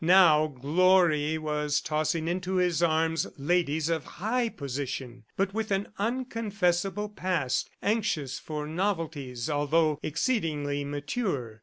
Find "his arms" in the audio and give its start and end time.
2.55-3.27